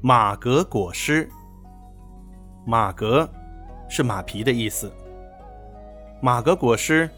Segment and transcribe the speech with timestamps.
[0.00, 1.28] 马革裹尸。
[2.64, 3.28] 马革
[3.88, 4.92] 是马皮的意思。
[6.22, 7.10] 马革裹尸，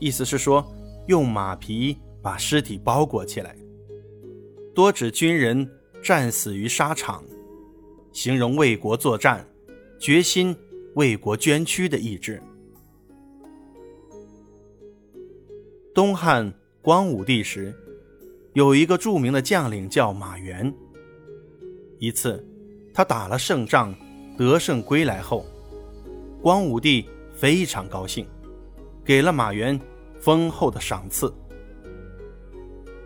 [0.00, 0.66] 意思是说
[1.06, 3.54] 用马皮把尸体包裹起来，
[4.74, 5.68] 多指军人
[6.02, 7.22] 战死于沙场，
[8.12, 9.46] 形容为国作战、
[10.00, 10.56] 决心
[10.94, 12.42] 为国捐躯的意志。
[15.94, 17.72] 东汉光武帝时，
[18.54, 20.74] 有一个著名的将领叫马援。
[22.04, 22.46] 一次，
[22.92, 23.94] 他打了胜仗，
[24.36, 25.46] 得胜归来后，
[26.42, 28.26] 光武帝非常高兴。
[29.04, 29.78] 给了马援
[30.18, 31.32] 丰厚的赏赐，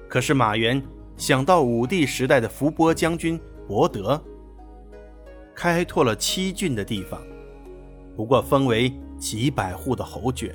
[0.08, 0.80] 可是马援
[1.16, 4.22] 想到武帝时代的伏波将军伯德，
[5.54, 7.20] 开拓了七郡的地方，
[8.16, 10.54] 不过封为几百户的侯爵，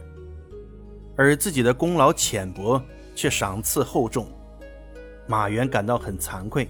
[1.17, 2.81] 而自己的功劳浅薄，
[3.13, 4.25] 却赏赐厚重，
[5.27, 6.69] 马援感到很惭愧，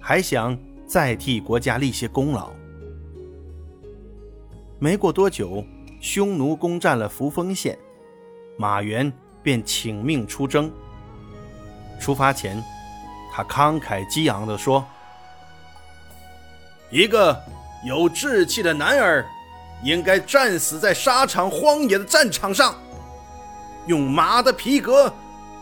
[0.00, 2.50] 还想再替国家立些功劳。
[4.78, 5.64] 没过多久。
[6.00, 7.78] 匈奴攻占了扶风县，
[8.58, 9.10] 马援
[9.42, 10.70] 便请命出征。
[11.98, 12.62] 出发前，
[13.32, 14.84] 他慷慨激昂地说
[16.92, 17.34] ：“一个
[17.86, 19.24] 有志气的男儿，
[19.82, 22.74] 应该战死在沙场荒野的战场上，
[23.86, 25.10] 用马的皮革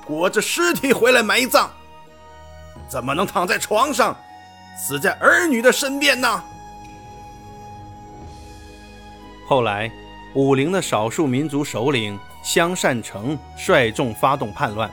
[0.04, 1.70] 裹着尸体回来埋葬，
[2.88, 4.16] 怎么能躺在床上，
[4.76, 6.42] 死在儿女的身边呢？”
[9.48, 9.90] 后来。
[10.34, 14.90] 武陵的少数民族首领香善成率众发动叛乱，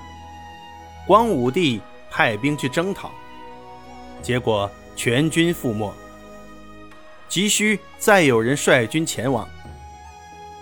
[1.08, 1.80] 光武帝
[2.12, 3.10] 派兵去征讨，
[4.22, 5.94] 结果全军覆没。
[7.30, 9.48] 急需再有人率军前往。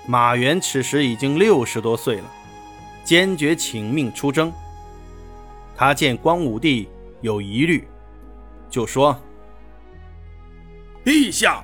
[0.05, 2.31] 马援此时已经六十多岁了，
[3.03, 4.53] 坚决请命出征。
[5.75, 6.87] 他见光武帝
[7.21, 7.87] 有疑虑，
[8.69, 9.19] 就说
[11.05, 11.63] ：“陛下，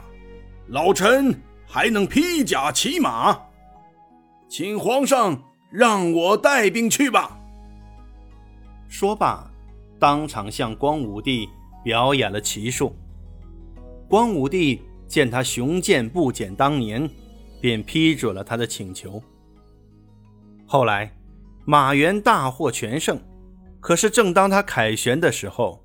[0.68, 1.34] 老臣。”
[1.66, 3.36] 还能披甲骑马，
[4.48, 5.42] 请皇上
[5.72, 7.36] 让我带兵去吧。
[8.88, 9.52] 说罢，
[9.98, 11.50] 当场向光武帝
[11.84, 12.96] 表演了骑术。
[14.08, 17.10] 光武帝见他雄健不减当年，
[17.60, 19.20] 便批准了他的请求。
[20.68, 21.12] 后来，
[21.66, 23.20] 马援大获全胜，
[23.80, 25.83] 可是正当他凯旋的时候，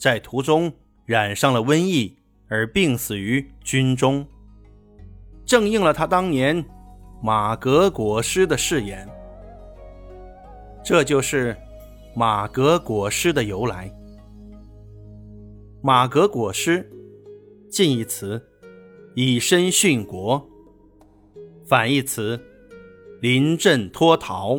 [0.00, 0.72] 在途中
[1.04, 2.16] 染上了瘟疫，
[2.48, 4.26] 而病死于军中。
[5.44, 6.64] 正应了他当年
[7.22, 9.06] 马革裹尸的誓言，
[10.82, 11.54] 这就是
[12.16, 13.92] 马革裹尸的由来。
[15.82, 16.90] 马革裹尸，
[17.68, 18.42] 近义词
[19.14, 20.48] 以身殉国，
[21.66, 22.40] 反义词
[23.20, 24.58] 临阵脱逃。